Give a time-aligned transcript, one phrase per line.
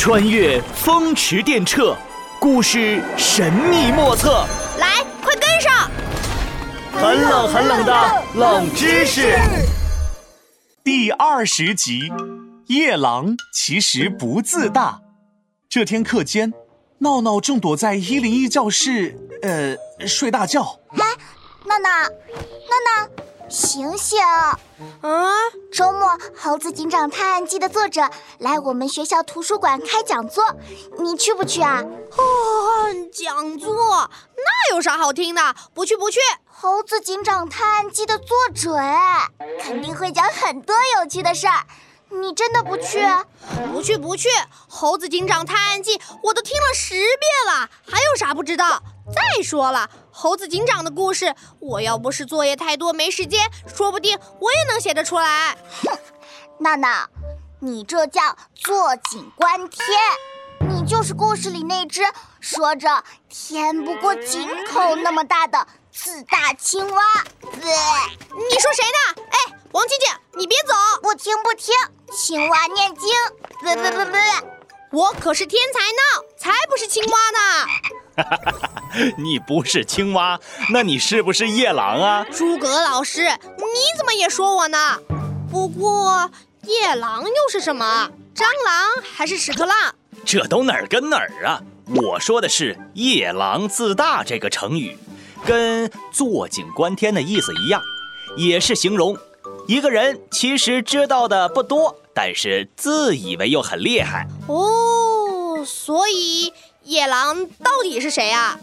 [0.00, 1.94] 穿越风驰电掣，
[2.40, 4.46] 故事神秘莫测。
[4.78, 5.90] 来，快跟上！
[6.90, 9.38] 很冷很冷的冷知识。
[10.82, 12.10] 第二十集，
[12.68, 15.02] 夜郎其实不自大。
[15.68, 16.54] 这天课间，
[17.00, 19.76] 闹闹正躲在一零一教室，呃，
[20.06, 20.80] 睡大觉。
[20.92, 21.04] 哎，
[21.66, 21.90] 闹闹，
[22.70, 23.29] 闹闹。
[23.50, 24.22] 醒醒！
[24.22, 24.54] 啊，
[25.72, 26.08] 周末
[26.40, 28.08] 《猴子警长探案记》的作者
[28.38, 30.44] 来我们学校图书馆开讲座，
[31.00, 31.82] 你去不去啊？
[32.16, 35.54] 哦，讲座那有啥好听的？
[35.74, 36.20] 不去不去。
[36.46, 39.28] 《猴子警长探案记》的作者哎，
[39.60, 41.66] 肯定会讲很多有趣的事儿。
[42.08, 43.04] 你真的不去？
[43.72, 44.28] 不去不去！
[44.68, 47.08] 《猴子警长探案记》我都听了十遍
[47.48, 48.80] 了，还有啥不知道？
[49.12, 49.88] 再说了，
[50.20, 55.56] 猴子警长的故事，我要不是作业太多没时间，说不定我也能写得出来。
[55.82, 55.98] 哼，
[56.58, 57.08] 娜娜，
[57.58, 59.82] 你这叫坐井观天，
[60.68, 62.02] 你就是故事里那只
[62.38, 67.02] 说着“天不过井口”那么大的自大青蛙。
[67.54, 68.84] 你说谁
[69.16, 69.22] 呢？
[69.30, 70.74] 哎，王静静，你别走！
[71.00, 71.74] 不听不听，
[72.14, 73.08] 青蛙念经。
[73.60, 78.70] 不不不不，我可是天才呢，才不是青蛙呢。
[79.18, 80.38] 你不是青蛙，
[80.72, 82.26] 那你是不是夜郎啊？
[82.32, 84.98] 诸葛老师，你怎么也说我呢？
[85.50, 86.30] 不过
[86.64, 88.10] 夜郎又是什么？
[88.34, 89.94] 蟑螂还是屎壳郎？
[90.24, 91.60] 这都哪儿跟哪儿啊？
[91.86, 94.96] 我说的是“夜郎自大”这个成语，
[95.44, 97.82] 跟坐井观天的意思一样，
[98.36, 99.16] 也是形容
[99.66, 104.28] 一个人其实知道的不多，但是自以为又很厉害。
[104.46, 106.52] 哦，所以。
[106.84, 108.58] 夜郎到底是谁啊？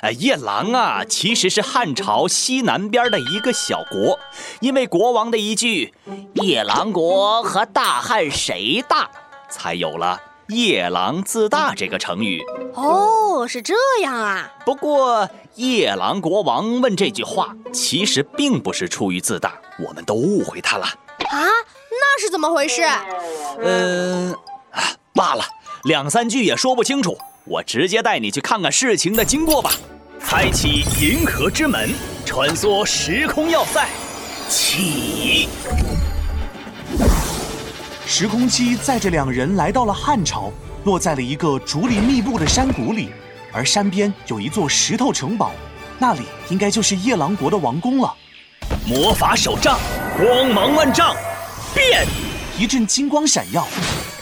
[0.00, 4.18] 呃， 夜郎啊，其实是汉朝西南边的一个小国，
[4.60, 5.92] 因为国王的一句
[6.34, 9.10] “夜郎国和大汉谁大”，
[9.50, 12.42] 才有了“夜郎自大”这个成语。
[12.74, 14.52] 哦，是这样啊。
[14.64, 19.54] 不过，夜郎国王问这句话，其实并不是出于自大，
[19.84, 20.86] 我们都误会他了。
[20.86, 21.38] 啊，
[21.90, 22.82] 那是怎么回事？
[23.60, 24.36] 嗯。
[25.14, 25.44] 罢了，
[25.82, 29.72] 两三句也说不清楚，我直接带你去看看事情的经过吧。
[30.20, 31.88] 开启银河之门，
[32.26, 33.88] 穿梭时空要塞，
[34.50, 35.48] 起！
[38.06, 40.52] 时空机载着两人来到了汉朝，
[40.84, 43.08] 落在了一个竹林密布的山谷里，
[43.50, 45.52] 而山边有一座石头城堡，
[45.98, 46.20] 那里
[46.50, 48.14] 应该就是夜郎国的王宫了。
[48.86, 49.78] 魔法手杖，
[50.18, 51.16] 光芒万丈，
[51.74, 52.06] 变！
[52.58, 53.66] 一阵金光闪耀。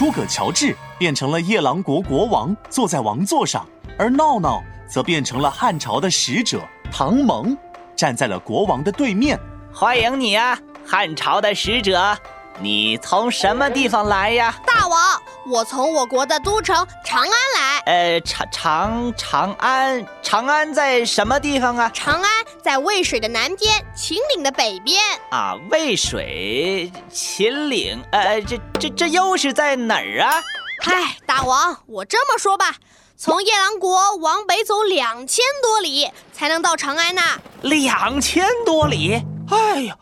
[0.00, 3.68] 诸葛乔治变成了夜郎国国王，坐在王座上，
[3.98, 7.54] 而闹闹则变成了汉朝的使者唐蒙，
[7.94, 9.38] 站在了国王的对面。
[9.70, 12.16] 欢迎你啊，汉朝的使者！
[12.60, 14.54] 你从什么地方来呀？
[14.66, 14.98] 大王，
[15.46, 16.74] 我从我国的都城
[17.04, 17.78] 长安来。
[17.84, 21.90] 呃，长长长安，长安在什么地方啊？
[21.92, 22.30] 长安
[22.62, 25.00] 在渭水的南边，秦岭的北边。
[25.30, 30.42] 啊，渭水，秦岭，呃，这这这又是在哪儿啊？
[30.82, 32.76] 嗨，大王，我这么说吧，
[33.16, 37.22] 从夜郎国往北走两千多里才能到长安呢。
[37.62, 39.22] 两千多里？
[39.50, 39.94] 哎呦！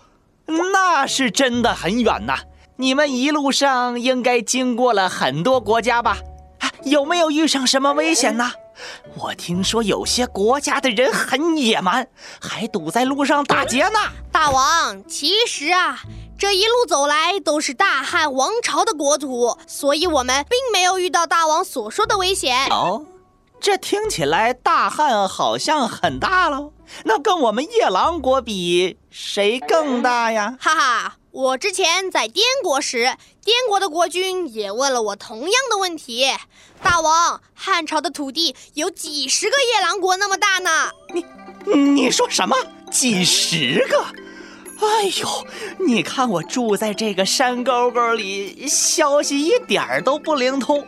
[0.73, 2.39] 那是真的很远呐！
[2.77, 6.19] 你们一路上应该经过了很多国家吧？
[6.85, 8.51] 有没有遇上什么危险呢？
[9.16, 12.09] 我听说有些国家的人很野蛮，
[12.41, 13.99] 还堵在路上打劫呢。
[14.31, 16.00] 大王，其实啊，
[16.39, 22.69] 这一路走来都是大汉王朝的国土，所以我们并没有遇到大王所说的危险。
[22.71, 23.05] 哦，
[23.61, 26.73] 这听起来大汉好像很大喽。
[27.05, 30.57] 那跟我们夜郎国比，谁更大呀？
[30.61, 36.27] 哈哈，我之前在滇国时，滇国的国君也问了我同样的问题。
[36.83, 40.91] 大王，汉朝的土地有几十个夜郎国那么大呢？
[41.13, 41.25] 你，
[41.75, 42.57] 你说什么？
[42.91, 44.07] 几十个？
[44.81, 45.47] 哎呦，
[45.85, 50.87] 你看我住在这个山沟沟里，消息一点儿都不灵通。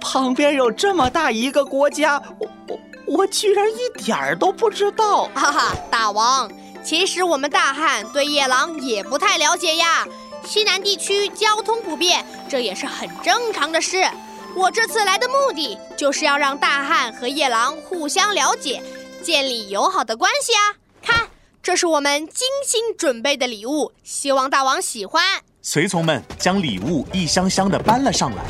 [0.00, 2.80] 旁边有这么大一个国家，我我。
[3.06, 6.48] 我居然一点儿都不知道，哈哈，大王，
[6.84, 10.06] 其实我们大汉对夜郎也不太了解呀。
[10.46, 14.08] 西南地区交通不便，这也是很正常的事。
[14.54, 18.80] 我这次来的目的就是要让大汉和夜郎互相了解，
[19.24, 20.78] 建立友好的关系啊。
[21.02, 21.26] 看，
[21.60, 25.24] 这是我们精心准备的礼物，希望大王喜欢。
[25.62, 28.44] 随从们将礼物一箱箱的搬了上来，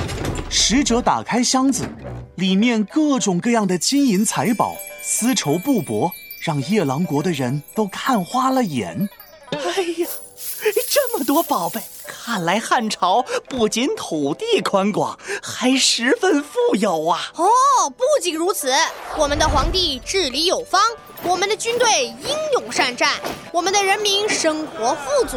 [0.51, 1.89] 使者打开箱子。
[2.35, 6.11] 里面各种各样的金银财宝、丝绸布帛，
[6.41, 9.09] 让夜郎国的人都看花了眼。
[9.53, 10.09] 哎呀，
[10.89, 17.31] 这么多宝贝，看来汉朝不仅土地宽广，还十分富有啊！
[17.37, 17.47] 哦，
[17.91, 18.73] 不仅如此，
[19.19, 20.81] 我们的皇帝治理有方，
[21.23, 23.17] 我们的军队英勇善战，
[23.53, 25.37] 我们的人民生活富足。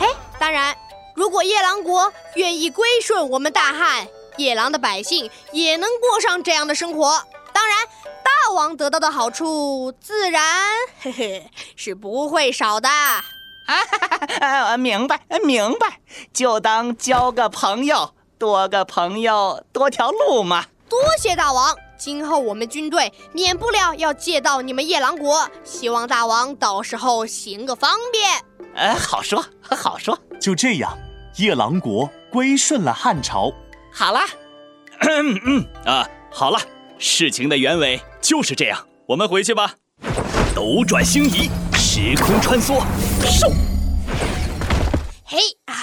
[0.00, 0.08] 哎，
[0.40, 0.74] 当然，
[1.14, 4.06] 如果夜郎国愿意归顺我们大汉，
[4.36, 7.22] 夜郎的百姓也能过上这样的生活。
[7.52, 7.86] 当然，
[8.24, 10.42] 大王得到的好处自然，
[11.00, 12.88] 嘿嘿，是不会少的。
[14.40, 16.00] 啊，明白，明白，
[16.32, 20.66] 就当交个朋友，多个朋友多条路嘛。
[20.88, 28.44] 多谢大王，今后我们军队免不了要借到你们夜郎国，希望大王到时候行个方便。
[28.74, 30.18] 呃，好说好说。
[30.40, 30.98] 就这样，
[31.36, 33.52] 夜郎国归顺了汉朝。
[33.94, 34.20] 好了，
[35.00, 36.58] 嗯嗯啊，好了，
[36.98, 39.74] 事情的原委就是这样，我们回去吧。
[40.54, 42.80] 斗转星移，时空穿梭。
[43.22, 43.48] 收。
[45.24, 45.74] 嘿，哎，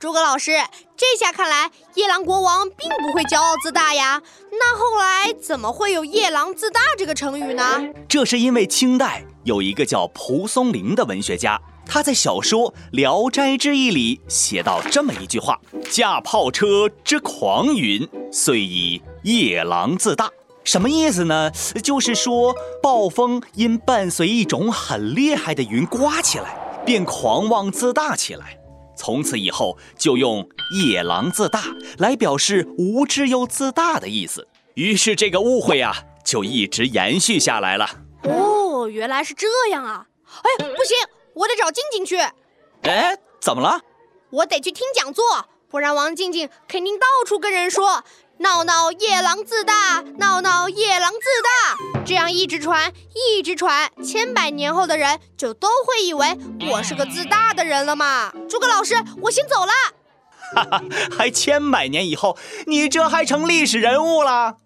[0.00, 0.52] 诸葛老师，
[0.96, 4.20] 这下看来夜郎国王并不会骄傲自大呀。
[4.50, 7.80] 那后来怎么会有“夜郎自大”这个成语呢？
[8.08, 11.60] 这是因为清代有一个叫蒲松龄的文学家，
[11.92, 15.60] 他在小说《聊斋志异》里写到这么一句话
[15.90, 20.30] ：“驾炮车之狂云，遂以夜郎自大。”
[20.62, 21.50] 什么意思呢？
[21.82, 26.56] 就是说，暴风因伴随一种很厉害的云刮起来，
[26.86, 28.56] 便狂妄自大起来。
[28.96, 30.48] 从此以后，就用
[30.86, 31.64] “夜郎自大”
[31.98, 34.46] 来表示无知又自大的意思。
[34.74, 37.90] 于是这个误会啊，就一直延续下来了。
[38.22, 40.06] 哦，原来是这样啊！
[40.42, 40.96] 哎，不行，
[41.34, 42.16] 我得找静静去。
[42.82, 43.80] 哎，怎么了？
[44.30, 45.24] 我得去听讲座，
[45.70, 48.04] 不然王静静肯定到处跟人说。
[48.38, 56.38] 闹闹夜郎自大，闹闹夜郎自大，这样一直传，一直传，千百年后的人就都会以为
[56.70, 58.32] 我是个自大的人了嘛。
[58.48, 59.72] 诸葛老师，我先走了。
[60.54, 60.82] 哈哈，
[61.16, 64.56] 还千百年以后，你这还成历史人物了？